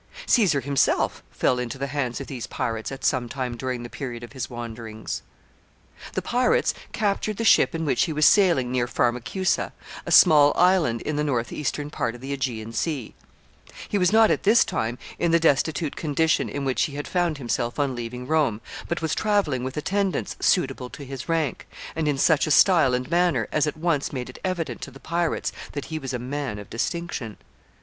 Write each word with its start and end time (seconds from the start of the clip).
Caesar 0.25 0.61
himself 0.61 1.21
fell 1.29 1.59
into 1.59 1.77
the 1.77 1.85
hands 1.85 2.19
of 2.19 2.25
these 2.25 2.47
pirates 2.47 2.91
at 2.91 3.05
some 3.05 3.29
time 3.29 3.55
during 3.55 3.83
the 3.83 3.87
period 3.89 4.23
of 4.23 4.33
his 4.33 4.49
wanderings. 4.49 5.21
[Sidenote: 5.21 5.23
They 5.43 5.91
capture 5.91 6.09
Caesar.] 6.09 6.15
The 6.15 6.21
pirates 6.23 6.73
captured 6.91 7.37
the 7.37 7.43
ship 7.45 7.75
in 7.75 7.85
which 7.85 8.03
he 8.05 8.11
was 8.13 8.25
sailing 8.25 8.71
near 8.71 8.87
Pharmacusa, 8.87 9.73
a 10.03 10.11
small 10.11 10.53
island 10.55 11.03
in 11.03 11.17
the 11.17 11.23
northeastern 11.23 11.91
part 11.91 12.15
of 12.15 12.21
the 12.21 12.33
Aegean 12.33 12.73
Sea. 12.73 13.13
He 13.87 13.99
was 13.99 14.11
not 14.11 14.31
at 14.31 14.41
this 14.41 14.65
time 14.65 14.97
in 15.19 15.29
the 15.29 15.39
destitute 15.39 15.95
condition 15.95 16.49
in 16.49 16.65
which 16.65 16.85
he 16.85 16.95
had 16.95 17.07
found 17.07 17.37
himself 17.37 17.77
on 17.77 17.93
leaving 17.93 18.25
Rome, 18.25 18.59
but 18.87 19.03
was 19.03 19.13
traveling 19.13 19.63
with 19.63 19.77
attendants 19.77 20.35
suitable 20.39 20.89
to 20.89 21.05
his 21.05 21.29
rank, 21.29 21.67
and 21.95 22.07
in 22.07 22.17
such 22.17 22.47
a 22.47 22.49
style 22.49 22.95
and 22.95 23.07
manner 23.11 23.47
as 23.51 23.67
at 23.67 23.77
once 23.77 24.11
made 24.11 24.31
it 24.31 24.39
evident 24.43 24.81
to 24.81 24.89
the 24.89 24.99
pirates 24.99 25.51
that 25.73 25.85
he 25.93 25.99
was 25.99 26.11
a 26.11 26.17
man 26.17 26.57
of 26.57 26.71
distinction. 26.71 27.37